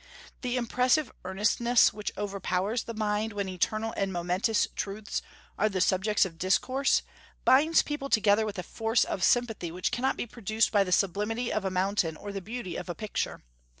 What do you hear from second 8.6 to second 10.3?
force of sympathy which cannot be